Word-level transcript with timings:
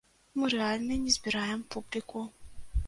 Мы 0.39 0.49
рэальна 0.53 0.97
не 1.03 1.13
збіраем 1.19 1.61
публіку. 1.77 2.27